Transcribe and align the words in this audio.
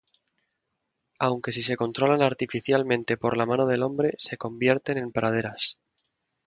Aunque 1.19 1.51
si 1.53 1.61
se 1.61 1.75
controlan 1.75 2.23
artificialmente 2.23 3.17
por 3.17 3.37
la 3.37 3.45
mano 3.45 3.67
del 3.67 3.83
hombre, 3.83 4.15
se 4.17 4.35
convierten 4.35 4.97
en 4.97 5.11
praderas. 5.11 5.75